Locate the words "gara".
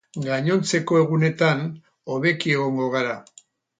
2.97-3.17